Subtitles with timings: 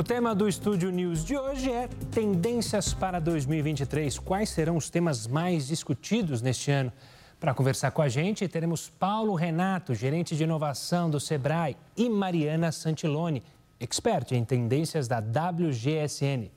[0.00, 4.18] O tema do Estúdio News de hoje é tendências para 2023.
[4.18, 6.90] Quais serão os temas mais discutidos neste ano?
[7.38, 12.72] Para conversar com a gente, teremos Paulo Renato, gerente de inovação do Sebrae, e Mariana
[12.72, 13.42] Santiloni,
[13.78, 16.50] expert em tendências da WGSN.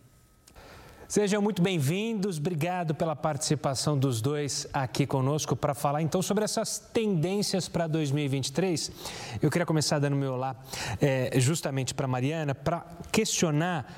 [1.13, 6.79] Sejam muito bem-vindos, obrigado pela participação dos dois aqui conosco para falar então sobre essas
[6.79, 8.91] tendências para 2023.
[9.39, 10.55] Eu queria começar dando meu olá
[10.99, 13.93] é, justamente para Mariana, para questionar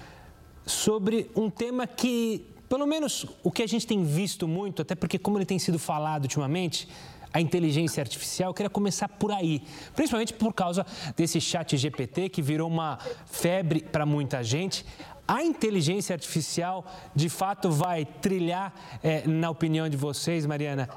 [0.65, 5.17] sobre um tema que, pelo menos o que a gente tem visto muito, até porque
[5.17, 6.85] como ele tem sido falado ultimamente,
[7.31, 9.61] a inteligência artificial, eu queria começar por aí,
[9.93, 10.85] principalmente por causa
[11.17, 14.85] desse chat GPT que virou uma febre para muita gente.
[15.27, 20.87] A inteligência artificial, de fato, vai trilhar, é, na opinião de vocês, Mariana,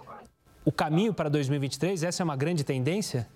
[0.64, 2.02] o caminho para 2023?
[2.02, 3.26] Essa é uma grande tendência?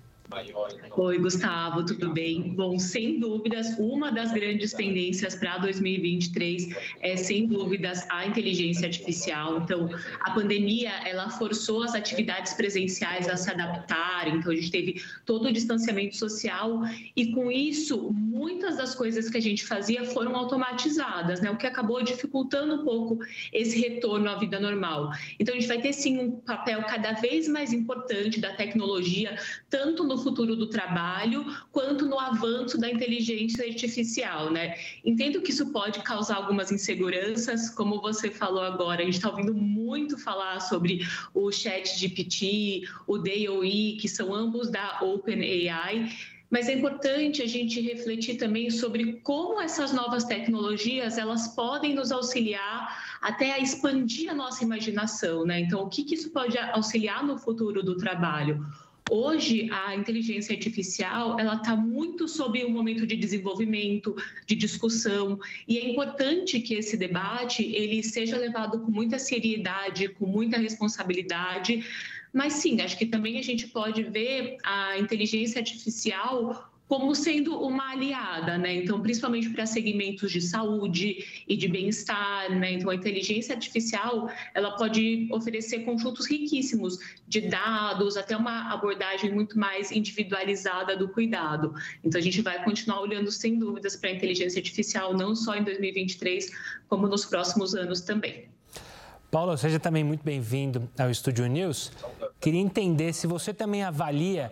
[0.97, 2.55] Oi, Gustavo, tudo bem?
[2.55, 9.59] Bom, sem dúvidas, uma das grandes tendências para 2023 é, sem dúvidas, a inteligência artificial.
[9.59, 15.03] Então, a pandemia, ela forçou as atividades presenciais a se adaptarem, então a gente teve
[15.27, 16.81] todo o distanciamento social
[17.15, 21.51] e, com isso, muitas das coisas que a gente fazia foram automatizadas, né?
[21.51, 23.19] O que acabou dificultando um pouco
[23.53, 25.11] esse retorno à vida normal.
[25.39, 29.37] Então, a gente vai ter, sim, um papel cada vez mais importante da tecnologia,
[29.69, 34.77] tanto no futuro do trabalho quanto no avanço da inteligência artificial, né?
[35.05, 39.55] Entendo que isso pode causar algumas inseguranças, como você falou agora, a gente está ouvindo
[39.55, 46.11] muito falar sobre o Chat GPT, o DALL-E, que são ambos da OpenAI,
[46.53, 52.13] mas é importante a gente refletir também sobre como essas novas tecnologias elas podem nos
[52.13, 55.61] auxiliar até a expandir a nossa imaginação, né?
[55.61, 58.63] Então, o que, que isso pode auxiliar no futuro do trabalho?
[59.11, 65.79] Hoje, a inteligência artificial ela está muito sob um momento de desenvolvimento, de discussão, e
[65.79, 71.85] é importante que esse debate ele seja levado com muita seriedade, com muita responsabilidade.
[72.33, 77.93] Mas sim, acho que também a gente pode ver a inteligência artificial como sendo uma
[77.93, 78.75] aliada, né?
[78.75, 82.73] Então, principalmente para segmentos de saúde e de bem-estar, né?
[82.73, 89.59] Então, a inteligência artificial, ela pode oferecer conjuntos riquíssimos de dados, até uma abordagem muito
[89.59, 91.75] mais individualizada do cuidado.
[92.05, 95.65] Então, a gente vai continuar olhando sem dúvidas para a inteligência artificial, não só em
[95.65, 96.51] 2023,
[96.91, 98.51] como nos próximos anos também.
[99.31, 101.91] Paulo, seja também muito bem-vindo ao Estúdio News.
[102.43, 104.51] Queria entender se você também avalia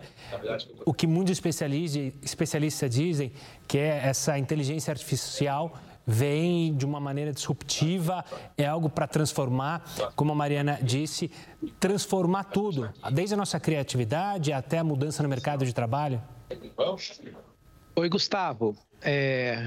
[0.85, 3.33] o que muitos especialistas, especialistas dizem,
[3.67, 5.73] que é essa inteligência artificial
[6.07, 8.23] vem de uma maneira disruptiva,
[8.57, 9.83] é algo para transformar,
[10.15, 11.29] como a Mariana disse,
[11.81, 16.21] transformar tudo, desde a nossa criatividade até a mudança no mercado de trabalho?
[17.93, 18.73] Oi, Gustavo.
[19.01, 19.57] É,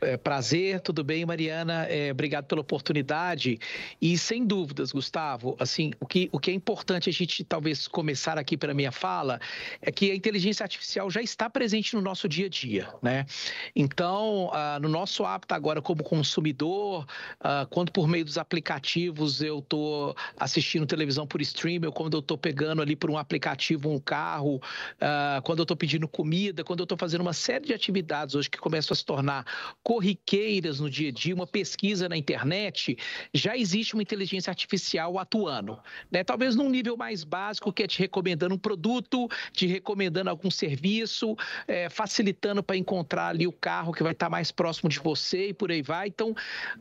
[0.00, 1.84] é, prazer, tudo bem, Mariana?
[1.86, 3.58] É, obrigado pela oportunidade.
[4.00, 8.38] E sem dúvidas, Gustavo, assim, o que, o que é importante a gente talvez começar
[8.38, 9.40] aqui pela minha fala
[9.82, 13.26] é que a inteligência artificial já está presente no nosso dia a dia, né?
[13.74, 17.04] Então, ah, no nosso hábito agora como consumidor,
[17.40, 22.20] ah, quando por meio dos aplicativos eu estou assistindo televisão por stream, ou quando eu
[22.20, 24.62] estou pegando ali por um aplicativo um carro,
[25.00, 28.48] ah, quando eu estou pedindo comida, quando eu estou fazendo uma série de atividades hoje
[28.48, 29.46] que começam a se tornar
[29.82, 32.98] corriqueiras no dia a dia, uma pesquisa na internet,
[33.32, 35.78] já existe uma inteligência artificial atuando.
[36.10, 36.22] Né?
[36.22, 41.34] Talvez num nível mais básico, que é te recomendando um produto, te recomendando algum serviço,
[41.66, 45.54] é, facilitando para encontrar ali o carro que vai estar mais próximo de você e
[45.54, 46.08] por aí vai.
[46.08, 46.34] Então,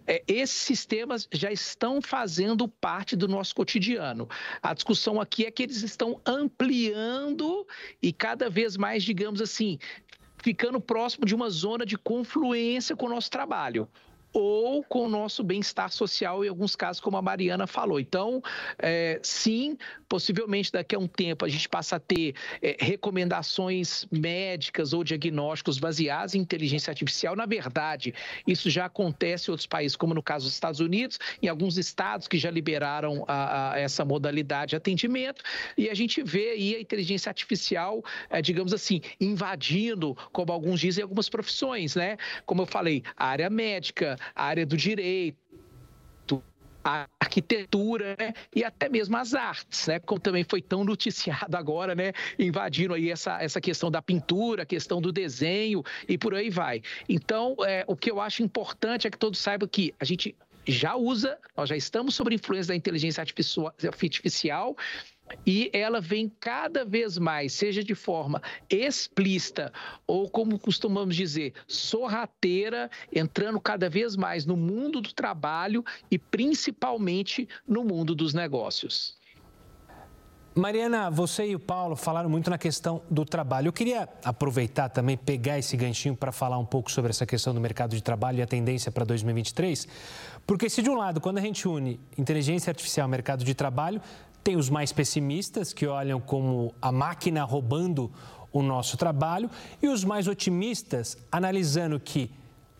[0.05, 4.27] é, esses sistemas já estão fazendo parte do nosso cotidiano.
[4.61, 7.65] A discussão aqui é que eles estão ampliando
[8.03, 9.79] e cada vez mais, digamos assim,
[10.47, 13.85] ficando próximo de uma zona de confluência com o nosso trabalho
[14.39, 17.99] ou com o nosso bem-estar social, em alguns casos, como a Mariana falou.
[17.99, 18.39] Então,
[18.77, 19.75] é, sim,
[20.07, 25.79] possivelmente daqui a um tempo a gente passa a ter é, recomendações médicas ou diagnósticos
[25.79, 27.35] baseados em inteligência artificial.
[27.35, 28.13] Na verdade,
[28.45, 32.27] isso já acontece em outros países, como no caso dos Estados Unidos, em alguns estados
[32.27, 35.41] que já liberaram a, a essa modalidade de atendimento,
[35.75, 41.01] e a gente vê aí a inteligência artificial, é, digamos assim, invadindo, como alguns dizem,
[41.01, 42.17] algumas profissões, né?
[42.45, 45.37] Como eu falei, a área médica, a área do direito,
[46.87, 48.33] a arquitetura né?
[48.55, 49.99] e até mesmo as artes, né?
[49.99, 52.13] Como também foi tão noticiado agora, né?
[52.39, 56.81] Invadindo aí essa, essa questão da pintura, a questão do desenho e por aí vai.
[57.09, 60.33] Então, é, o que eu acho importante é que todos saibam que a gente
[60.65, 64.75] já usa, nós já estamos sob influência da inteligência artificial
[65.45, 69.71] e ela vem cada vez mais, seja de forma explícita
[70.05, 77.47] ou como costumamos dizer, sorrateira, entrando cada vez mais no mundo do trabalho e principalmente
[77.67, 79.17] no mundo dos negócios.
[80.57, 83.67] Mariana, você e o Paulo falaram muito na questão do trabalho.
[83.67, 87.61] Eu queria aproveitar também, pegar esse ganchinho para falar um pouco sobre essa questão do
[87.61, 89.87] mercado de trabalho e a tendência para 2023.
[90.47, 94.01] Porque, se de um lado, quando a gente une inteligência artificial e mercado de trabalho,
[94.47, 98.09] tem os mais pessimistas, que olham como a máquina roubando
[98.49, 99.51] o nosso trabalho,
[99.81, 102.31] e os mais otimistas, analisando que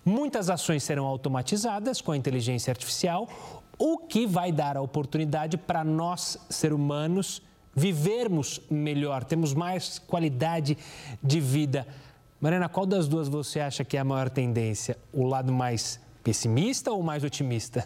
[0.05, 3.27] muitas ações serão automatizadas com a inteligência artificial,
[3.77, 7.41] o que vai dar a oportunidade para nós, seres humanos,
[7.75, 10.77] vivermos melhor, temos mais qualidade
[11.21, 11.85] de vida.
[12.39, 14.97] Mariana, qual das duas você acha que é a maior tendência?
[15.11, 17.85] O lado mais pessimista ou mais otimista?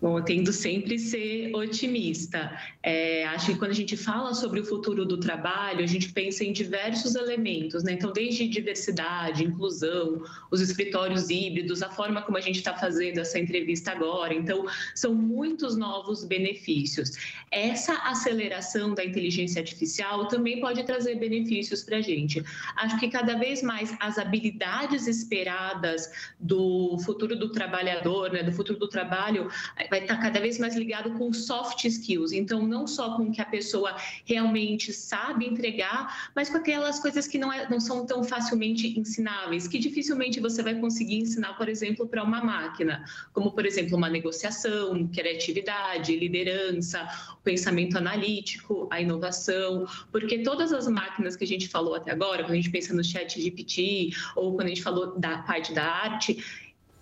[0.00, 2.56] Bom, eu tendo sempre ser otimista.
[2.84, 6.44] É, acho que quando a gente fala sobre o futuro do trabalho, a gente pensa
[6.44, 7.94] em diversos elementos, né?
[7.94, 10.22] Então, desde diversidade, inclusão,
[10.52, 14.32] os escritórios híbridos, a forma como a gente está fazendo essa entrevista agora.
[14.32, 17.10] Então, são muitos novos benefícios.
[17.50, 22.44] Essa aceleração da inteligência artificial também pode trazer benefícios para a gente.
[22.76, 28.44] Acho que cada vez mais as habilidades esperadas do futuro do trabalhador, né?
[28.44, 29.50] Do futuro do trabalho
[29.90, 32.32] vai estar cada vez mais ligado com soft skills.
[32.32, 37.26] Então, não só com o que a pessoa realmente sabe entregar, mas com aquelas coisas
[37.26, 41.68] que não, é, não são tão facilmente ensináveis, que dificilmente você vai conseguir ensinar, por
[41.68, 47.06] exemplo, para uma máquina, como, por exemplo, uma negociação, criatividade, liderança,
[47.42, 52.52] pensamento analítico, a inovação, porque todas as máquinas que a gente falou até agora, quando
[52.52, 56.38] a gente pensa no chat GPT ou quando a gente falou da parte da arte,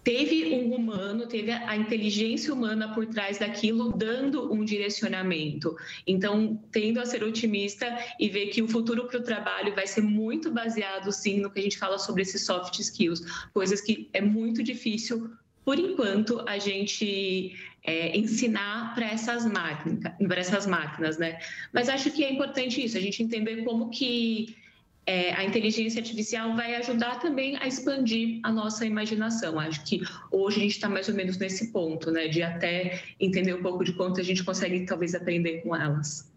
[0.06, 5.76] teve um humano, teve a inteligência humana por trás daquilo, dando um direcionamento.
[6.06, 10.02] Então, tendo a ser otimista e ver que o futuro para o trabalho vai ser
[10.02, 13.20] muito baseado, sim, no que a gente fala sobre esses soft skills,
[13.52, 15.28] coisas que é muito difícil,
[15.64, 21.40] por enquanto, a gente é, ensinar para essas máquinas, para essas máquinas, né?
[21.72, 24.54] Mas acho que é importante isso, a gente entender como que
[25.06, 29.58] é, a inteligência artificial vai ajudar também a expandir a nossa imaginação.
[29.58, 33.54] Acho que hoje a gente está mais ou menos nesse ponto, né, de até entender
[33.54, 36.28] um pouco de quanto a gente consegue talvez aprender com elas.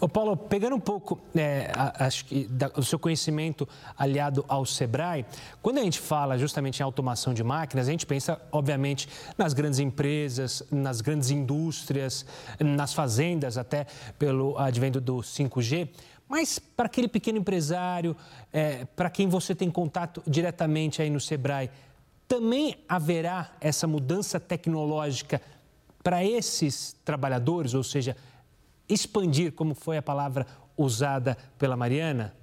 [0.00, 5.24] Ô Paulo, pegando um pouco, é, acho que o seu conhecimento aliado ao Sebrae,
[5.62, 9.08] quando a gente fala justamente em automação de máquinas, a gente pensa, obviamente,
[9.38, 12.26] nas grandes empresas, nas grandes indústrias,
[12.58, 13.86] nas fazendas, até
[14.18, 15.88] pelo advento do 5G.
[16.28, 18.16] Mas para aquele pequeno empresário,
[18.52, 21.70] é, para quem você tem contato diretamente aí no Sebrae,
[22.26, 25.40] também haverá essa mudança tecnológica
[26.02, 28.16] para esses trabalhadores, ou seja,
[28.88, 32.34] expandir, como foi a palavra usada pela Mariana?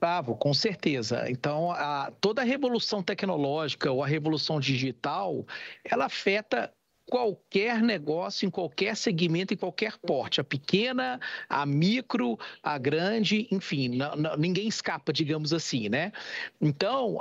[0.00, 1.30] Bravo, com certeza.
[1.30, 5.46] Então, a, toda a revolução tecnológica ou a revolução digital,
[5.82, 6.70] ela afeta
[7.06, 13.98] qualquer negócio, em qualquer segmento, em qualquer porte, a pequena, a micro, a grande, enfim,
[14.38, 16.12] ninguém escapa, digamos assim, né?
[16.60, 17.18] Então,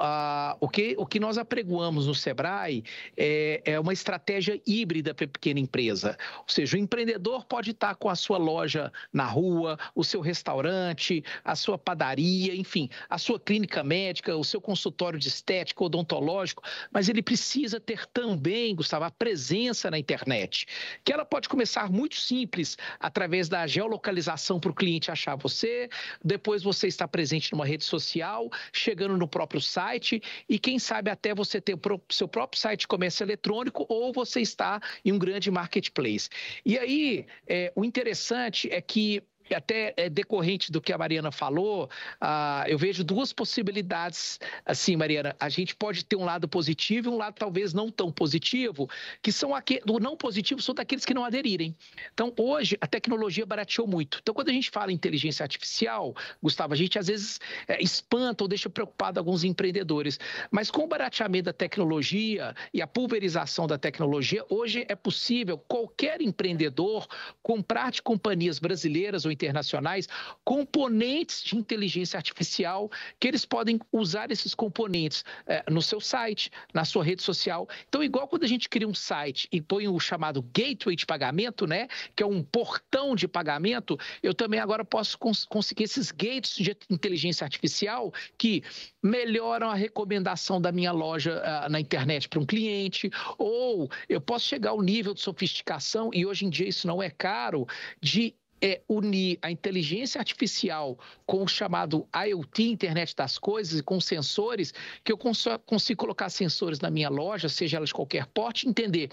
[0.59, 2.83] o, que, o que nós apregoamos no Sebrae
[3.17, 7.95] é, é uma estratégia híbrida para a pequena empresa, ou seja, o empreendedor pode estar
[7.95, 13.39] com a sua loja na rua, o seu restaurante, a sua padaria, enfim, a sua
[13.39, 19.11] clínica médica, o seu consultório de estética, odontológico, mas ele precisa ter também, Gustavo, a
[19.11, 20.67] presença presença na internet,
[21.03, 25.89] que ela pode começar muito simples, através da geolocalização para o cliente achar você,
[26.23, 31.33] depois você está presente numa rede social, chegando no próprio site e quem sabe até
[31.33, 31.77] você ter
[32.09, 36.29] seu próprio site de comércio eletrônico ou você está em um grande marketplace.
[36.63, 41.89] E aí, é, o interessante é que até é decorrente do que a Mariana falou,
[42.21, 44.39] uh, eu vejo duas possibilidades.
[44.65, 48.11] Assim, Mariana, a gente pode ter um lado positivo e um lado talvez não tão
[48.11, 48.89] positivo,
[49.21, 51.75] que são aqueles, não positivo são daqueles que não aderirem.
[52.13, 54.19] Então, hoje, a tecnologia barateou muito.
[54.21, 58.43] Então, quando a gente fala em inteligência artificial, Gustavo, a gente às vezes é, espanta
[58.43, 60.19] ou deixa preocupado alguns empreendedores.
[60.49, 66.21] Mas com o barateamento da tecnologia e a pulverização da tecnologia, hoje é possível qualquer
[66.21, 67.05] empreendedor
[67.41, 70.07] comprar de companhias brasileiras ou internacionais,
[70.43, 76.85] componentes de inteligência artificial que eles podem usar esses componentes é, no seu site, na
[76.85, 77.67] sua rede social.
[77.87, 81.65] Então, igual quando a gente cria um site e põe o chamado gateway de pagamento,
[81.67, 86.55] né, que é um portão de pagamento, eu também agora posso cons conseguir esses gates
[86.55, 88.63] de inteligência artificial que
[89.01, 94.47] melhoram a recomendação da minha loja uh, na internet para um cliente, ou eu posso
[94.47, 97.67] chegar ao nível de sofisticação, e hoje em dia isso não é caro,
[98.01, 103.99] de é unir a inteligência artificial com o chamado IoT, Internet das Coisas, e com
[103.99, 109.09] sensores, que eu consigo colocar sensores na minha loja, seja ela de qualquer porte, entender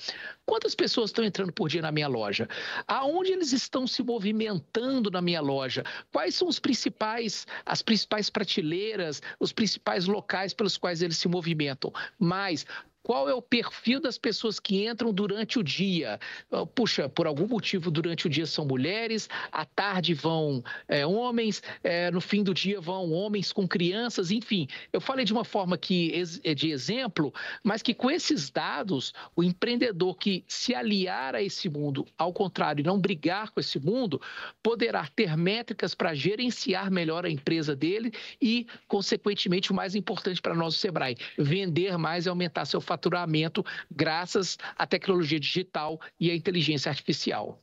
[0.47, 2.49] quantas pessoas estão entrando por dia na minha loja,
[2.87, 9.21] aonde eles estão se movimentando na minha loja, quais são os principais, as principais prateleiras,
[9.40, 11.92] os principais locais pelos quais eles se movimentam.
[12.21, 12.64] Mas
[13.02, 16.19] qual é o perfil das pessoas que entram durante o dia?
[16.50, 21.62] Ah, puxa, por algum motivo durante o dia são mulheres, à tarde vão é, homens,
[21.83, 24.69] é, no fim do dia vão homens com crianças, enfim.
[24.92, 26.12] Eu falei de uma forma que
[26.45, 27.33] é de exemplo,
[27.64, 32.85] mas que com esses dados, o empreendedor que se aliar a esse mundo, ao contrário,
[32.85, 34.21] não brigar com esse mundo,
[34.62, 40.54] poderá ter métricas para gerenciar melhor a empresa dele e, consequentemente, o mais importante para
[40.54, 46.35] nós, o Sebrae, vender mais e aumentar seu faturamento graças à tecnologia digital e à
[46.35, 47.62] inteligência artificial.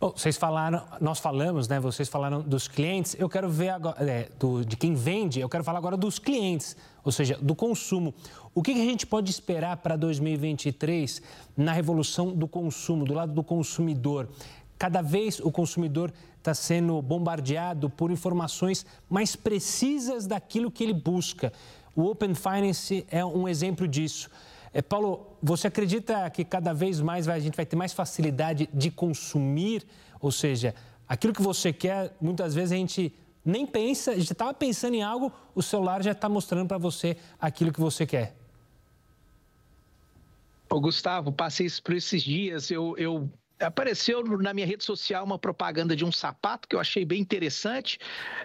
[0.00, 1.78] Bom, vocês falaram, nós falamos, né?
[1.78, 3.14] Vocês falaram dos clientes.
[3.18, 5.38] Eu quero ver agora, é, do, de quem vende.
[5.38, 8.12] Eu quero falar agora dos clientes, ou seja, do consumo.
[8.54, 11.22] O que, que a gente pode esperar para 2023
[11.56, 14.28] na revolução do consumo, do lado do consumidor?
[14.76, 21.52] Cada vez o consumidor está sendo bombardeado por informações mais precisas daquilo que ele busca.
[21.94, 24.30] O Open Finance é um exemplo disso.
[24.72, 28.90] É, Paulo, você acredita que cada vez mais a gente vai ter mais facilidade de
[28.90, 29.84] consumir?
[30.20, 30.74] Ou seja,
[31.06, 35.02] aquilo que você quer, muitas vezes a gente nem pensa, a gente estava pensando em
[35.02, 38.34] algo, o celular já está mostrando para você aquilo que você quer.
[40.70, 42.70] Ô, Gustavo, passei isso por esses dias.
[42.70, 43.28] Eu, eu
[43.60, 47.98] apareceu na minha rede social uma propaganda de um sapato que eu achei bem interessante.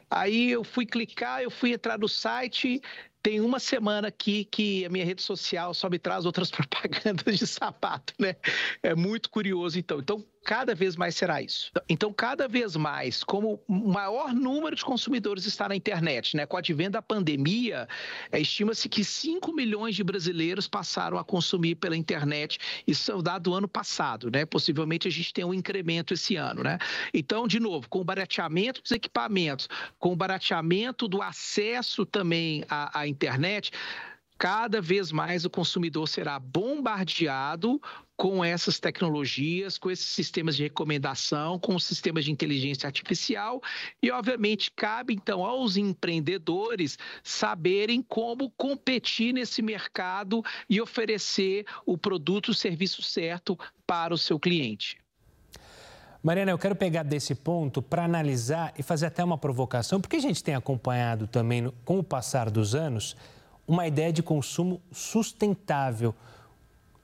[0.09, 2.81] Aí eu fui clicar, eu fui entrar no site,
[3.27, 7.45] tem uma semana aqui que a minha rede social só me traz outras propagandas de
[7.45, 8.37] sapato, né?
[8.81, 9.99] É muito curioso, então.
[9.99, 11.69] Então, cada vez mais será isso.
[11.89, 16.45] Então, cada vez mais, como o maior número de consumidores está na internet, né?
[16.45, 17.85] Com a advento da pandemia,
[18.31, 22.59] é, estima-se que 5 milhões de brasileiros passaram a consumir pela internet.
[22.87, 24.45] Isso é o dado do ano passado, né?
[24.45, 26.77] Possivelmente a gente tem um incremento esse ano, né?
[27.13, 29.67] Então, de novo, com o barateamento dos equipamentos,
[29.99, 33.69] com o barateamento do acesso também à, à internet,
[34.37, 37.81] cada vez mais o consumidor será bombardeado
[38.15, 43.61] com essas tecnologias, com esses sistemas de recomendação, com os sistemas de inteligência artificial
[44.01, 52.49] e, obviamente, cabe então aos empreendedores saberem como competir nesse mercado e oferecer o produto,
[52.49, 54.97] o serviço certo para o seu cliente.
[56.23, 60.19] Mariana, eu quero pegar desse ponto para analisar e fazer até uma provocação, porque a
[60.19, 63.15] gente tem acompanhado também, com o passar dos anos,
[63.67, 66.15] uma ideia de consumo sustentável.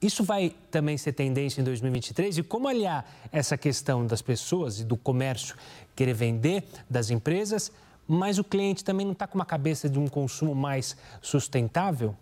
[0.00, 2.38] Isso vai também ser tendência em 2023?
[2.38, 5.56] E como aliar essa questão das pessoas e do comércio
[5.94, 7.70] querer vender, das empresas,
[8.06, 12.14] mas o cliente também não está com uma cabeça de um consumo mais sustentável?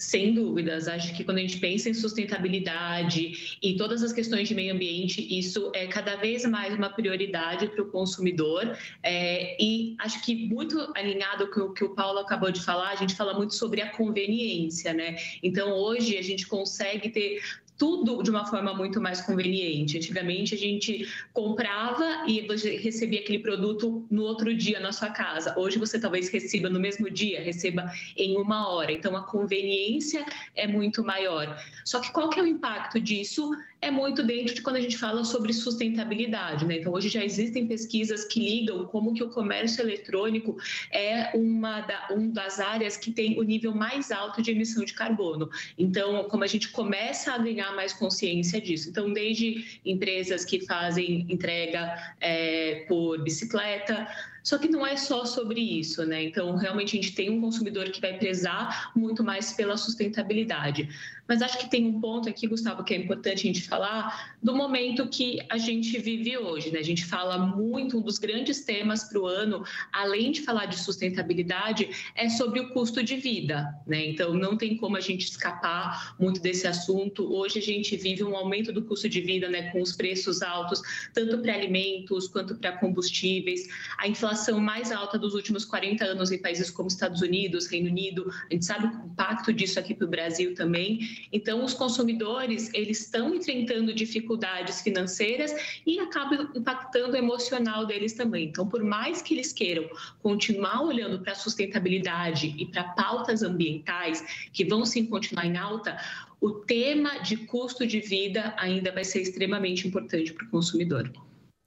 [0.00, 4.54] Sem dúvidas, acho que quando a gente pensa em sustentabilidade e todas as questões de
[4.54, 8.78] meio ambiente, isso é cada vez mais uma prioridade para o consumidor.
[9.02, 12.96] É, e acho que muito alinhado com o que o Paulo acabou de falar, a
[12.96, 15.16] gente fala muito sobre a conveniência, né?
[15.42, 17.42] Então, hoje a gente consegue ter
[17.80, 19.96] tudo de uma forma muito mais conveniente.
[19.96, 25.58] Antigamente a gente comprava e você recebia aquele produto no outro dia na sua casa.
[25.58, 28.92] Hoje você talvez receba no mesmo dia, receba em uma hora.
[28.92, 31.58] Então a conveniência é muito maior.
[31.82, 33.50] Só que qual que é o impacto disso?
[33.82, 36.78] É muito dentro de quando a gente fala sobre sustentabilidade, né?
[36.78, 40.56] Então hoje já existem pesquisas que ligam como que o comércio eletrônico
[40.90, 45.48] é uma da, das áreas que tem o nível mais alto de emissão de carbono.
[45.78, 51.26] Então, como a gente começa a ganhar mais consciência disso, então desde empresas que fazem
[51.30, 54.06] entrega é, por bicicleta
[54.42, 56.24] Só que não é só sobre isso, né?
[56.24, 60.88] Então, realmente a gente tem um consumidor que vai prezar muito mais pela sustentabilidade.
[61.28, 64.52] Mas acho que tem um ponto aqui, Gustavo, que é importante a gente falar do
[64.52, 66.72] momento que a gente vive hoje.
[66.72, 66.80] Né?
[66.80, 70.76] A gente fala muito, um dos grandes temas para o ano, além de falar de
[70.76, 73.72] sustentabilidade, é sobre o custo de vida.
[73.86, 74.08] Né?
[74.08, 77.32] Então, não tem como a gente escapar muito desse assunto.
[77.32, 79.70] Hoje a gente vive um aumento do custo de vida, né?
[79.70, 80.82] com os preços altos,
[81.14, 83.68] tanto para alimentos quanto para combustíveis.
[83.98, 84.29] A inflação
[84.60, 88.30] mais alta dos últimos 40 anos em países como Estados Unidos, Reino Unido.
[88.50, 91.00] A gente sabe o impacto disso aqui para o Brasil também.
[91.32, 95.52] Então, os consumidores, eles estão enfrentando dificuldades financeiras
[95.86, 98.46] e acaba impactando o emocional deles também.
[98.46, 99.88] Então, por mais que eles queiram
[100.22, 105.96] continuar olhando para a sustentabilidade e para pautas ambientais, que vão sim continuar em alta,
[106.40, 111.12] o tema de custo de vida ainda vai ser extremamente importante para o consumidor.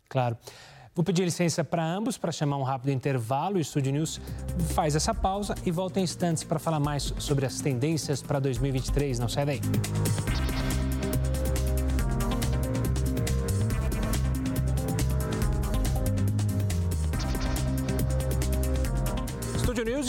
[0.10, 0.38] Claro.
[0.96, 3.58] Vou pedir licença para ambos para chamar um rápido intervalo.
[3.58, 4.22] O Estúdio News
[4.76, 9.18] faz essa pausa e volta em instantes para falar mais sobre as tendências para 2023.
[9.18, 9.62] Não sai daí.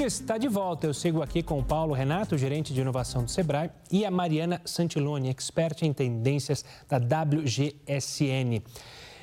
[0.07, 0.87] Está de volta.
[0.87, 4.61] Eu sigo aqui com o Paulo Renato, gerente de inovação do Sebrae, e a Mariana
[4.65, 8.63] Santiloni, expert em tendências da WGSN.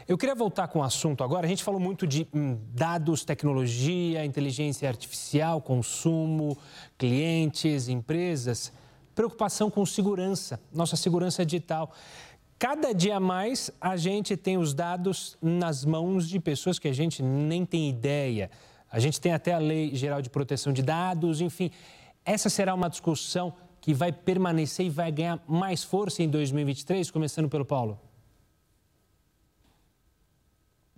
[0.08, 1.46] Eu queria voltar com o assunto agora.
[1.46, 6.58] A gente falou muito de hum, dados, tecnologia, inteligência artificial, consumo,
[6.98, 8.72] clientes, empresas.
[9.14, 11.92] Preocupação com segurança, nossa segurança digital.
[12.58, 17.22] Cada dia mais a gente tem os dados nas mãos de pessoas que a gente
[17.24, 18.50] nem tem ideia.
[18.90, 21.72] A gente tem até a Lei Geral de Proteção de Dados, enfim.
[22.24, 27.50] Essa será uma discussão que vai permanecer e vai ganhar mais força em 2023, começando
[27.50, 28.00] pelo Paulo.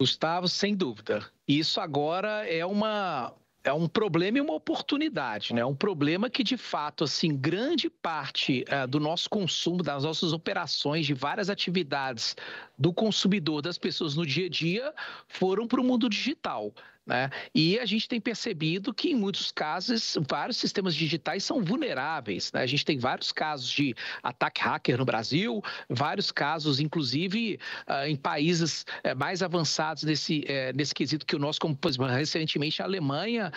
[0.03, 1.25] Gustavo, sem dúvida.
[1.47, 3.33] Isso agora é uma
[3.63, 5.63] é um problema e uma oportunidade, né?
[5.63, 11.05] Um problema que de fato, assim, grande parte uh, do nosso consumo, das nossas operações,
[11.05, 12.35] de várias atividades
[12.77, 14.93] do consumidor, das pessoas no dia a dia,
[15.29, 16.73] foram para o mundo digital.
[17.05, 17.29] Né?
[17.53, 22.49] E a gente tem percebido que, em muitos casos, vários sistemas digitais são vulneráveis.
[22.53, 22.61] Né?
[22.61, 28.15] A gente tem vários casos de ataque hacker no Brasil, vários casos, inclusive, uh, em
[28.15, 33.51] países uh, mais avançados nesse, uh, nesse quesito que o nosso, como recentemente a Alemanha,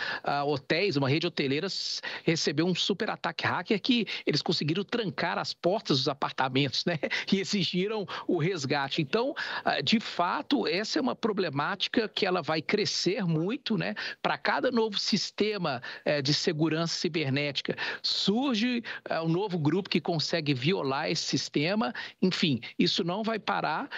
[0.45, 1.67] hotéis, uma rede hoteleira,
[2.23, 6.99] recebeu um super ataque hacker que eles conseguiram trancar as portas dos apartamentos né?
[7.31, 9.01] e exigiram o resgate.
[9.01, 9.33] Então,
[9.83, 13.95] de fato, essa é uma problemática que ela vai crescer muito muito, né?
[14.21, 20.53] Para cada novo sistema é, de segurança cibernética, surge é, um novo grupo que consegue
[20.53, 21.93] violar esse sistema.
[22.21, 23.89] Enfim, isso não vai parar.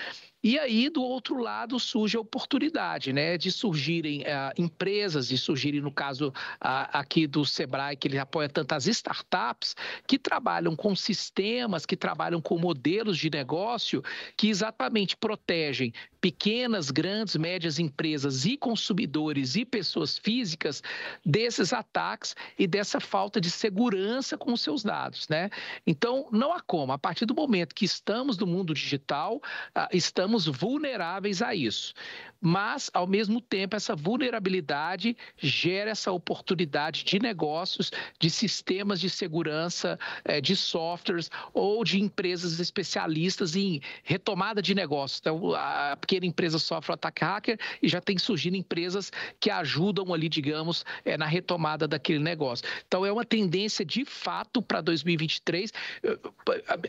[0.42, 5.82] E aí, do outro lado, surge a oportunidade né, de surgirem uh, empresas, de surgirem,
[5.82, 9.76] no caso aqui do Sebrae, que ele apoia tantas startups,
[10.08, 14.02] que trabalham com sistemas, que trabalham com modelos de negócio
[14.38, 20.84] que exatamente protegem pequenas, grandes, médias empresas e consumidores e pessoas físicas
[21.26, 25.28] desses ataques e dessa falta de segurança com os seus dados.
[25.30, 25.50] Né?
[25.88, 26.92] Então, não há como.
[26.92, 31.94] A partir do momento que estamos no mundo digital, uh, estamos estamos vulneráveis a isso.
[32.42, 40.00] Mas, ao mesmo tempo, essa vulnerabilidade gera essa oportunidade de negócios, de sistemas de segurança,
[40.24, 45.20] eh, de softwares ou de empresas especialistas em retomada de negócios.
[45.20, 50.14] Então, a pequena empresa sofre o ataque hacker e já tem surgindo empresas que ajudam
[50.14, 52.66] ali, digamos, eh, na retomada daquele negócio.
[52.88, 55.74] Então, é uma tendência de fato para 2023.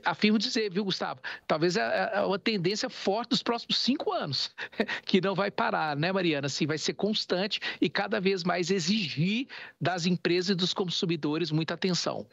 [0.05, 1.21] Afirmo dizer, viu, Gustavo?
[1.49, 4.51] Talvez é, é uma tendência forte dos próximos cinco anos,
[5.07, 6.49] que não vai parar, né, Mariana?
[6.49, 9.47] Assim, vai ser constante e cada vez mais exigir
[9.81, 12.27] das empresas e dos consumidores muita atenção.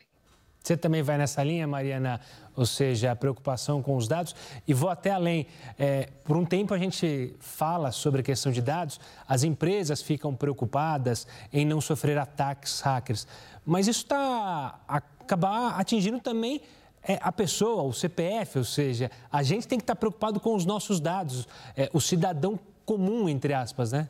[0.63, 2.19] Você também vai nessa linha, Mariana,
[2.53, 4.35] ou seja, a preocupação com os dados.
[4.67, 5.47] E vou até além.
[5.79, 10.35] É, por um tempo a gente fala sobre a questão de dados, as empresas ficam
[10.35, 13.25] preocupadas em não sofrer ataques hackers.
[13.65, 16.61] Mas isso está acabar atingindo também
[17.07, 20.65] é a pessoa, o CPF, ou seja, a gente tem que estar preocupado com os
[20.65, 24.09] nossos dados, é, o cidadão comum, entre aspas, né?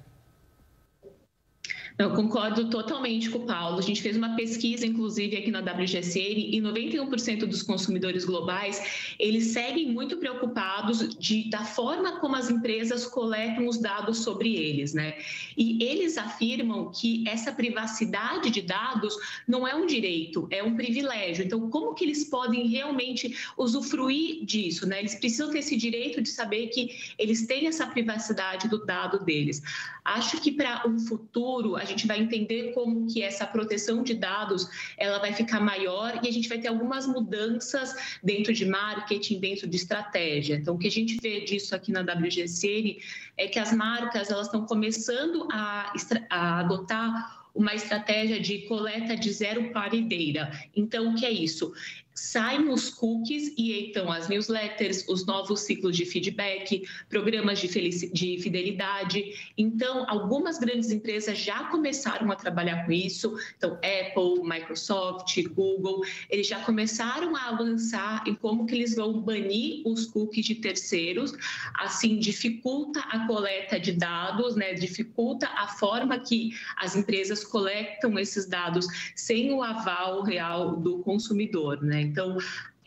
[1.98, 3.80] Eu concordo totalmente com o Paulo.
[3.80, 9.48] A gente fez uma pesquisa, inclusive, aqui na WGSN, e 91% dos consumidores globais, eles
[9.48, 15.16] seguem muito preocupados de, da forma como as empresas coletam os dados sobre eles, né?
[15.58, 21.46] E eles afirmam que essa privacidade de dados não é um direito, é um privilégio.
[21.46, 25.00] Então, como que eles podem realmente usufruir disso, né?
[25.00, 29.64] Eles precisam ter esse direito de saber que eles têm essa privacidade do dado deles.
[30.06, 34.68] Acho que para um futuro a gente vai entender como que essa proteção de dados
[34.98, 39.68] ela vai ficar maior e a gente vai ter algumas mudanças dentro de marketing, dentro
[39.68, 40.56] de estratégia.
[40.56, 43.00] Então, o que a gente vê disso aqui na WGCN
[43.38, 45.94] é que as marcas elas estão começando a,
[46.30, 50.52] a adotar uma estratégia de coleta de zero parideira.
[50.76, 51.74] Então, o que é isso?
[52.18, 57.68] Saem os cookies e então as newsletters, os novos ciclos de feedback, programas de,
[58.10, 59.52] de fidelidade.
[59.56, 63.38] Então, algumas grandes empresas já começaram a trabalhar com isso.
[63.56, 69.84] Então, Apple, Microsoft, Google, eles já começaram a avançar em como que eles vão banir
[69.86, 71.34] os cookies de terceiros,
[71.76, 74.74] assim dificulta a coleta de dados, né?
[74.74, 81.84] Dificulta a forma que as empresas coletam esses dados sem o aval real do consumidor,
[81.84, 82.07] né?
[82.08, 82.38] Então,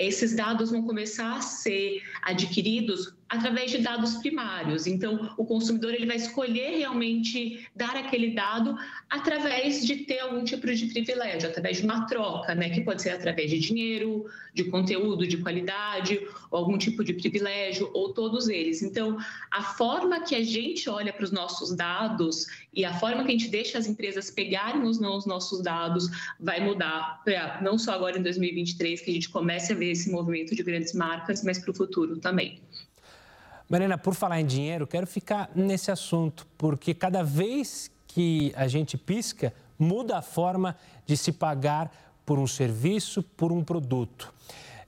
[0.06, 4.88] esses dados vão começar a ser adquiridos através de dados primários.
[4.88, 8.76] Então, o consumidor ele vai escolher realmente dar aquele dado
[9.08, 13.10] através de ter algum tipo de privilégio, através de uma troca, né, que pode ser
[13.10, 18.82] através de dinheiro, de conteúdo de qualidade, ou algum tipo de privilégio, ou todos eles.
[18.82, 19.16] Então,
[19.48, 23.38] a forma que a gente olha para os nossos dados e a forma que a
[23.38, 26.08] gente deixa as empresas pegarem os, os nossos dados
[26.38, 30.10] vai mudar, pra, não só agora em 2023, que a gente comece a ver esse
[30.10, 32.60] movimento de grandes marcas, mas para o futuro também.
[33.68, 38.98] Marina, por falar em dinheiro, quero ficar nesse assunto, porque cada vez que a gente
[38.98, 40.76] pisca, muda a forma
[41.06, 41.90] de se pagar
[42.26, 44.32] por um serviço, por um produto.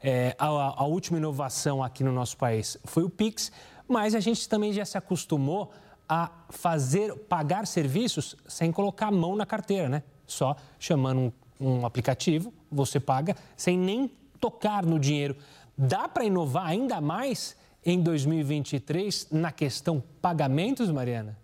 [0.00, 3.52] É, a, a última inovação aqui no nosso país foi o Pix,
[3.86, 5.72] mas a gente também já se acostumou
[6.08, 10.02] a fazer pagar serviços sem colocar a mão na carteira, né?
[10.26, 14.10] Só chamando um, um aplicativo, você paga sem nem
[14.42, 15.36] tocar no dinheiro.
[15.78, 21.38] Dá para inovar ainda mais em 2023 na questão pagamentos, Mariana?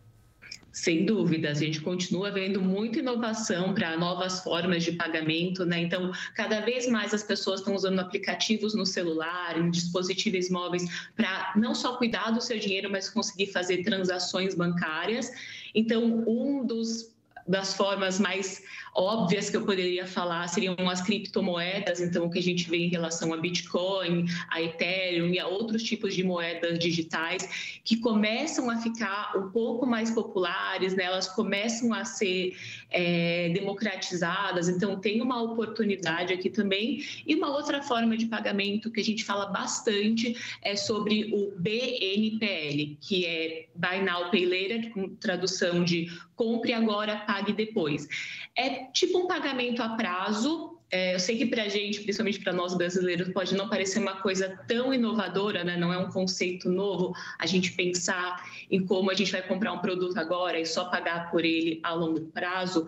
[0.73, 5.81] Sem dúvida, a gente continua vendo muita inovação para novas formas de pagamento, né?
[5.81, 10.85] Então, cada vez mais as pessoas estão usando aplicativos no celular, em dispositivos móveis,
[11.17, 15.33] para não só cuidar do seu dinheiro, mas conseguir fazer transações bancárias.
[15.75, 17.17] Então, um dos
[17.49, 18.63] das formas mais
[18.99, 22.89] óbvias que eu poderia falar seriam as criptomoedas, então o que a gente vê em
[22.89, 28.77] relação a Bitcoin, a Ethereum e a outros tipos de moedas digitais que começam a
[28.79, 31.05] ficar um pouco mais populares, né?
[31.05, 32.57] elas começam a ser
[32.91, 37.05] é, democratizadas, então tem uma oportunidade aqui também.
[37.25, 42.99] E uma outra forma de pagamento que a gente fala bastante é sobre o BNPL,
[43.01, 48.09] que é Buy Now Pay Later, com tradução de compre agora, pague depois.
[48.57, 50.77] É tipo um pagamento a prazo.
[50.91, 54.23] É, eu sei que para a gente, principalmente para nós brasileiros, pode não parecer uma
[54.23, 55.77] coisa tão inovadora, né?
[55.77, 59.81] não é um conceito novo a gente pensar em como a gente vai comprar um
[59.81, 62.87] produto agora e só pagar por ele a longo prazo,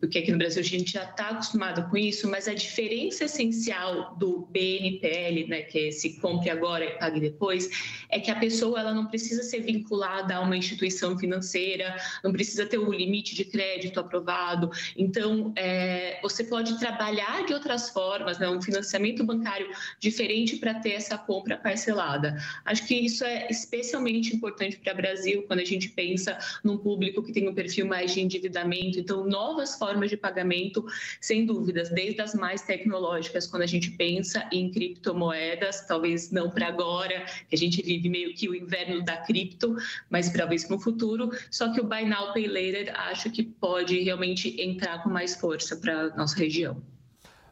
[0.00, 4.16] porque aqui no Brasil a gente já está acostumado com isso, mas a diferença essencial
[4.16, 7.68] do BNPL, né, que é esse compre agora e pague depois,
[8.08, 12.64] é que a pessoa ela não precisa ser vinculada a uma instituição financeira, não precisa
[12.64, 14.70] ter o limite de crédito aprovado.
[14.96, 20.92] Então, é, você pode trabalhar de outras formas, né, um financiamento bancário diferente para ter
[20.92, 22.42] essa compra parcelada.
[22.64, 27.22] Acho que isso é especialmente importante para o Brasil quando a gente pensa num público
[27.22, 28.98] que tem um perfil mais de endividamento.
[28.98, 30.86] Então, novas formas formas de pagamento,
[31.20, 36.68] sem dúvidas, desde as mais tecnológicas, quando a gente pensa em criptomoedas, talvez não para
[36.68, 39.76] agora, que a gente vive meio que o inverno da cripto,
[40.08, 41.30] mas talvez no futuro.
[41.50, 45.76] Só que o Buy Now Pay Later acho que pode realmente entrar com mais força
[45.76, 46.80] para a nossa região.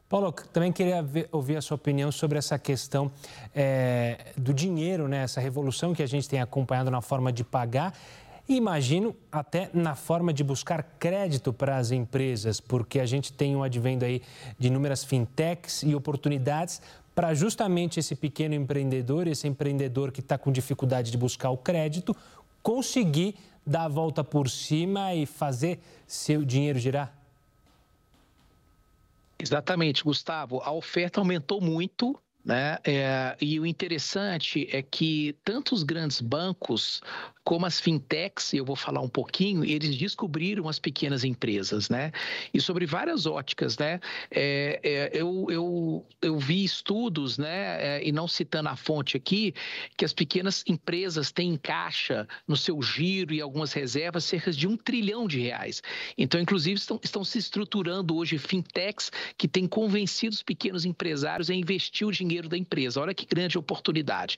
[0.09, 3.13] Paulo, também queria ver, ouvir a sua opinião sobre essa questão
[3.55, 5.25] é, do dinheiro, né?
[5.25, 7.93] essa revolução que a gente tem acompanhado na forma de pagar
[8.49, 13.55] e imagino até na forma de buscar crédito para as empresas, porque a gente tem
[13.55, 14.23] um advento aí
[14.59, 16.81] de inúmeras fintechs e oportunidades
[17.15, 22.17] para justamente esse pequeno empreendedor, esse empreendedor que está com dificuldade de buscar o crédito,
[22.63, 23.35] conseguir
[23.67, 27.13] dar a volta por cima e fazer seu dinheiro girar?
[29.39, 30.61] Exatamente, Gustavo.
[30.63, 32.79] A oferta aumentou muito né?
[32.83, 37.03] É, e o interessante é que tanto os grandes bancos
[37.49, 42.13] como as fintechs, eu vou falar um pouquinho, eles descobriram as pequenas empresas, né?
[42.53, 44.01] E sobre várias óticas, né?
[44.31, 48.01] É, é, eu, eu, eu vi estudos, né?
[48.01, 49.55] É, e não citando a fonte aqui,
[49.97, 54.69] que as pequenas empresas têm em caixa, no seu giro e algumas reservas, cerca de
[54.69, 55.83] um trilhão de reais.
[56.19, 61.55] Então, inclusive, estão, estão se estruturando hoje fintechs que têm convencido os pequenos empresários a
[61.55, 63.01] investir o dinheiro da empresa.
[63.01, 64.37] Olha que grande oportunidade.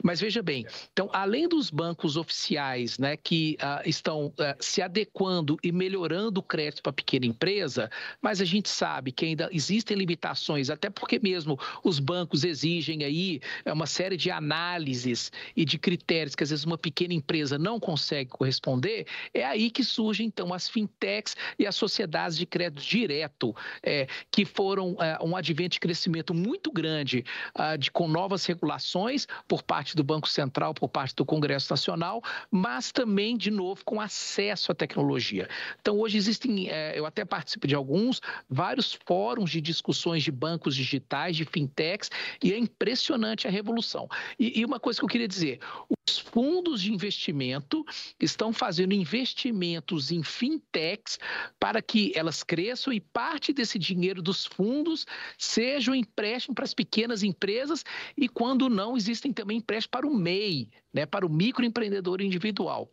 [0.00, 2.51] Mas veja bem, então, além dos bancos oficiais
[2.98, 7.90] né, que uh, estão uh, se adequando e melhorando o crédito para a pequena empresa,
[8.20, 13.40] mas a gente sabe que ainda existem limitações, até porque mesmo os bancos exigem aí
[13.64, 17.80] é, uma série de análises e de critérios que às vezes uma pequena empresa não
[17.80, 23.54] consegue corresponder, é aí que surgem então as fintechs e as sociedades de crédito direto,
[23.82, 27.24] é, que foram é, um advento de crescimento muito grande
[27.56, 32.22] uh, de, com novas regulações por parte do Banco Central, por parte do Congresso Nacional,
[32.50, 35.48] mas também, de novo, com acesso à tecnologia.
[35.80, 40.74] Então, hoje existem, é, eu até participo de alguns, vários fóruns de discussões de bancos
[40.74, 42.10] digitais, de fintechs,
[42.42, 44.08] e é impressionante a revolução.
[44.38, 45.60] E, uma coisa que eu queria dizer:
[46.08, 47.84] os fundos de investimento
[48.18, 51.18] estão fazendo investimentos em fintechs
[51.58, 56.74] para que elas cresçam e parte desse dinheiro dos fundos seja um empréstimo para as
[56.74, 57.84] pequenas empresas
[58.16, 62.90] e, quando não, existem também empréstimos para o MEI, né, para o microempreendedor individual.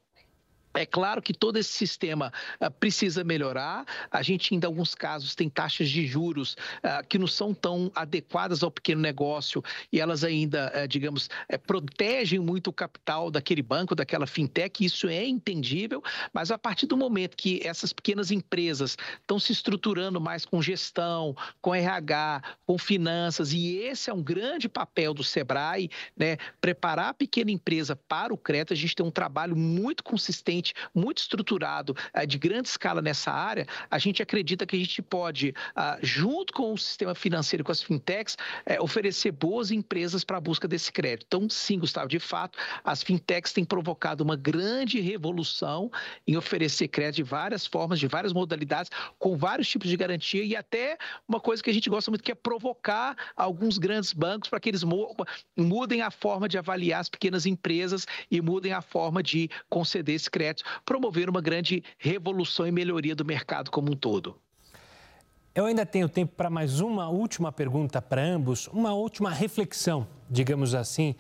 [0.74, 3.86] É claro que todo esse sistema uh, precisa melhorar.
[4.12, 8.62] A gente, em alguns casos, tem taxas de juros uh, que não são tão adequadas
[8.62, 13.96] ao pequeno negócio e elas ainda, uh, digamos, eh, protegem muito o capital daquele banco,
[13.96, 14.86] daquela fintech.
[14.86, 20.22] Isso é entendível, mas a partir do momento que essas pequenas empresas estão se estruturando
[20.22, 25.90] mais com gestão, com RH, com finanças, e esse é um grande papel do Sebrae,
[26.16, 26.38] né?
[26.62, 28.74] Preparar a pequena empresa para o crédito.
[28.74, 30.59] A gente tem um trabalho muito consistente
[30.94, 35.54] muito estruturado, eh, de grande escala nessa área, a gente acredita que a gente pode,
[35.76, 40.42] ah, junto com o sistema financeiro, com as fintechs, eh, oferecer boas empresas para a
[40.42, 41.26] busca desse crédito.
[41.28, 45.92] Então, sim, Gustavo, de fato, as fintechs têm provocado uma grande revolução
[46.28, 50.56] em oferecer crédito de várias formas, de várias modalidades, com vários tipos de garantia e
[50.56, 54.60] até uma coisa que a gente gosta muito, que é provocar alguns grandes bancos para
[54.60, 54.84] que eles
[55.58, 60.30] mudem a forma de avaliar as pequenas empresas e mudem a forma de conceder esse
[60.30, 60.49] crédito
[60.86, 64.40] promover uma grande revolução e melhoria do mercado como um todo.
[65.56, 70.76] Eu ainda tenho tempo para mais uma última pergunta para ambos, uma última reflexão, digamos
[70.76, 71.16] assim,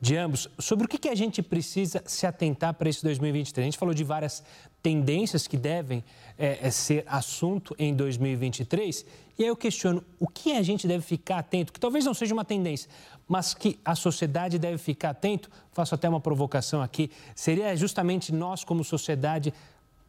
[0.00, 3.62] de ambos, sobre o que, que a gente precisa se atentar para esse 2023.
[3.62, 4.42] A gente falou de várias
[4.82, 6.02] tendências que devem
[6.38, 9.04] é, ser assunto em 2023,
[9.38, 12.32] e aí eu questiono o que a gente deve ficar atento, que talvez não seja
[12.32, 12.88] uma tendência,
[13.28, 18.64] mas que a sociedade deve ficar atento, faço até uma provocação aqui, seria justamente nós,
[18.64, 19.52] como sociedade,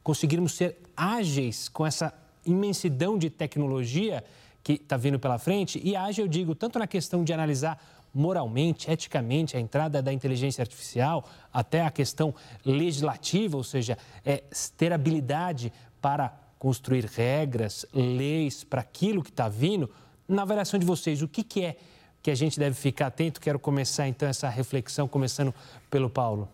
[0.01, 2.13] conseguirmos ser ágeis com essa
[2.45, 4.23] imensidão de tecnologia
[4.63, 5.79] que está vindo pela frente.
[5.83, 7.79] E ágil, eu digo, tanto na questão de analisar
[8.13, 12.33] moralmente, eticamente, a entrada da inteligência artificial, até a questão
[12.65, 14.43] legislativa, ou seja, é,
[14.77, 19.91] ter habilidade para construir regras, leis para aquilo que está vindo.
[20.27, 21.75] Na avaliação de vocês, o que, que é
[22.23, 23.39] que a gente deve ficar atento?
[23.39, 25.53] Quero começar então essa reflexão, começando
[25.91, 26.49] pelo Paulo.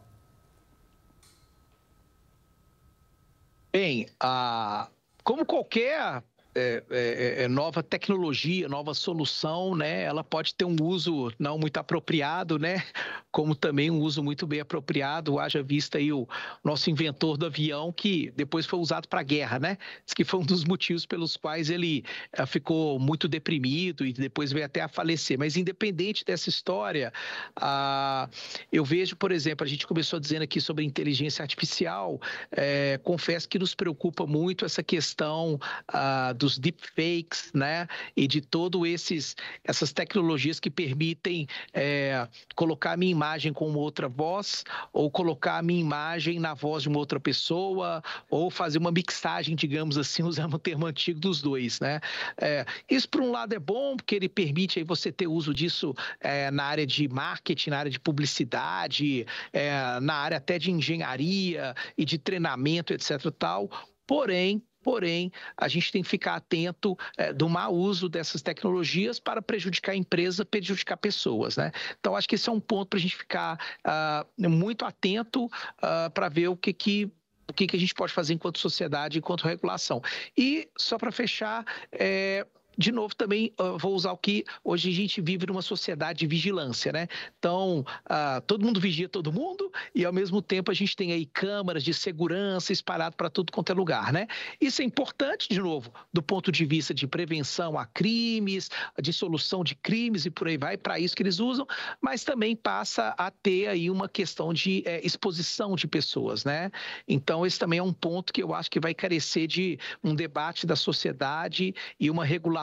[3.71, 4.89] Bem, a,
[5.23, 10.03] como qualquer é, é, é, nova tecnologia, nova solução, né?
[10.03, 12.83] Ela pode ter um uso não muito apropriado, né?
[13.31, 15.39] Como também um uso muito bem apropriado.
[15.39, 16.27] Haja vista aí o
[16.61, 19.77] nosso inventor do avião que depois foi usado para guerra, né?
[20.05, 24.51] Diz que foi um dos motivos pelos quais ele eh, ficou muito deprimido e depois
[24.51, 25.39] veio até a falecer.
[25.39, 27.13] Mas independente dessa história,
[27.55, 28.29] ah,
[28.71, 32.19] eu vejo, por exemplo, a gente começou dizendo aqui sobre inteligência artificial.
[32.51, 37.87] É, confesso que nos preocupa muito essa questão ah, dos deepfakes, né?
[38.17, 44.09] E de todo esses essas tecnologias que permitem é, colocar a minha imagem com outra
[44.09, 48.91] voz ou colocar a minha imagem na voz de uma outra pessoa ou fazer uma
[48.91, 51.99] mixagem, digamos assim, usando o termo antigo dos dois, né?
[52.37, 55.93] É, isso por um lado é bom porque ele permite aí você ter uso disso
[56.19, 61.75] é, na área de marketing, na área de publicidade, é, na área até de engenharia
[61.95, 63.31] e de treinamento, etc.
[63.37, 63.69] Tal.
[64.07, 69.41] Porém, Porém, a gente tem que ficar atento é, do mau uso dessas tecnologias para
[69.41, 71.57] prejudicar a empresa, prejudicar pessoas.
[71.57, 71.71] Né?
[71.99, 76.09] Então, acho que esse é um ponto para a gente ficar uh, muito atento uh,
[76.13, 77.11] para ver o que, que
[77.49, 80.01] o que, que a gente pode fazer enquanto sociedade, enquanto regulação.
[80.37, 84.93] E, só para fechar, é, de novo, também uh, vou usar o que hoje a
[84.93, 87.07] gente vive numa sociedade de vigilância, né?
[87.37, 91.25] Então, uh, todo mundo vigia todo mundo e, ao mesmo tempo, a gente tem aí
[91.25, 94.27] câmaras de segurança espalhadas para tudo quanto é lugar, né?
[94.59, 98.69] Isso é importante, de novo, do ponto de vista de prevenção a crimes,
[99.01, 101.67] de solução de crimes e por aí vai, para isso que eles usam,
[101.99, 106.71] mas também passa a ter aí uma questão de é, exposição de pessoas, né?
[107.07, 110.65] Então, esse também é um ponto que eu acho que vai carecer de um debate
[110.65, 112.60] da sociedade e uma regulação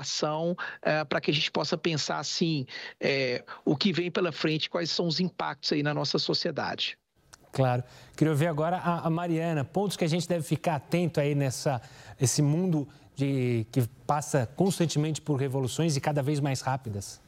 [0.83, 2.67] é, para que a gente possa pensar assim
[3.01, 6.99] é, o que vem pela frente, quais são os impactos aí na nossa sociedade.
[7.53, 7.83] Claro.
[8.17, 11.81] Queria ouvir agora a, a Mariana, pontos que a gente deve ficar atento aí nessa
[12.21, 17.21] esse mundo de, que passa constantemente por revoluções e cada vez mais rápidas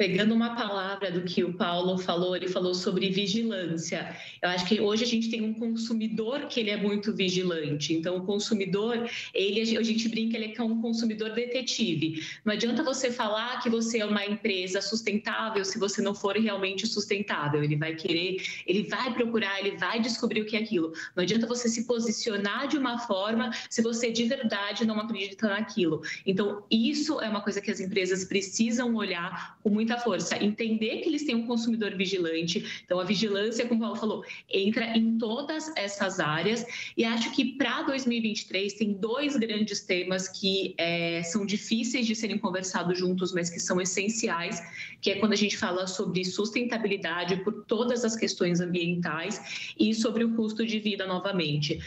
[0.00, 4.16] pegando uma palavra do que o Paulo falou, ele falou sobre vigilância.
[4.40, 7.92] Eu acho que hoje a gente tem um consumidor que ele é muito vigilante.
[7.92, 12.24] Então, o consumidor, ele a gente brinca, ele é um consumidor detetive.
[12.46, 16.86] Não adianta você falar que você é uma empresa sustentável se você não for realmente
[16.86, 17.62] sustentável.
[17.62, 20.94] Ele vai querer, ele vai procurar, ele vai descobrir o que é aquilo.
[21.14, 26.00] Não adianta você se posicionar de uma forma se você de verdade não acredita naquilo.
[26.24, 30.42] Então, isso é uma coisa que as empresas precisam olhar com muito muita força.
[30.42, 32.82] Entender que eles têm um consumidor vigilante.
[32.84, 36.64] Então, a vigilância, como o Paulo falou, entra em todas essas áreas.
[36.96, 42.38] E acho que para 2023 tem dois grandes temas que é, são difíceis de serem
[42.38, 44.62] conversados juntos, mas que são essenciais,
[45.00, 50.24] que é quando a gente fala sobre sustentabilidade por todas as questões ambientais e sobre
[50.24, 51.80] o custo de vida novamente.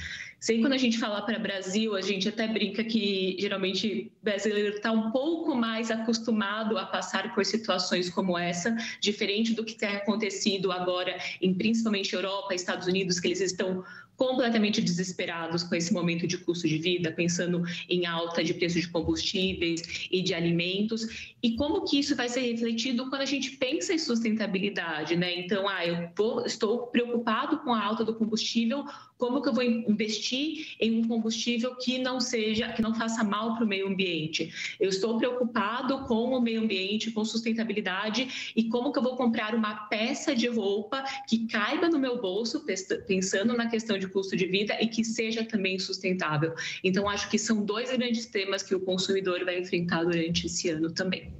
[0.44, 4.92] Sei quando a gente fala para Brasil, a gente até brinca que geralmente brasileiro está
[4.92, 10.70] um pouco mais acostumado a passar por situações como essa, diferente do que tem acontecido
[10.70, 16.38] agora em principalmente Europa, Estados Unidos, que eles estão completamente desesperados com esse momento de
[16.38, 21.84] custo de vida, pensando em alta de preço de combustíveis e de alimentos, e como
[21.86, 25.40] que isso vai ser refletido quando a gente pensa em sustentabilidade, né?
[25.40, 28.86] Então, ah, eu vou, estou preocupado com a alta do combustível,
[29.18, 33.56] como que eu vou investir em um combustível que não seja, que não faça mal
[33.56, 34.52] para o meio ambiente?
[34.80, 39.56] Eu estou preocupado com o meio ambiente, com sustentabilidade e como que eu vou comprar
[39.56, 42.66] uma peça de roupa que caiba no meu bolso,
[43.08, 46.54] pensando na questão de custo de vida e que seja também sustentável.
[46.84, 50.92] Então, acho que são dois grandes temas que o consumidor vai enfrentar durante esse ano
[50.92, 51.34] também.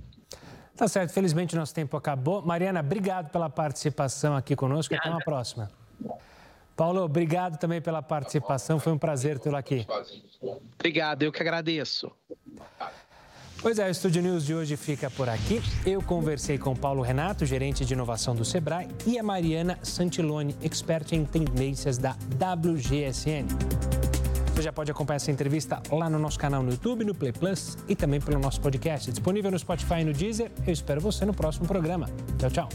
[0.76, 2.42] Tá certo, felizmente nosso tempo acabou.
[2.42, 4.94] Mariana, obrigado pela participação aqui conosco.
[4.96, 5.72] Até uma próxima.
[6.76, 8.80] Paulo, obrigado também pela participação.
[8.80, 9.86] Foi um prazer tê-lo aqui.
[10.76, 12.12] Obrigado, eu que agradeço.
[13.62, 15.62] Pois é, o Estúdio News de hoje fica por aqui.
[15.86, 21.14] Eu conversei com Paulo Renato, gerente de inovação do Sebrae, e a Mariana Santiloni, expert
[21.14, 23.48] em tendências da WGSN.
[24.54, 27.76] Você já pode acompanhar essa entrevista lá no nosso canal no YouTube, no Play Plus
[27.88, 30.52] e também pelo nosso podcast, disponível no Spotify e no Deezer.
[30.66, 32.08] Eu espero você no próximo programa.
[32.38, 32.70] Tchau, tchau.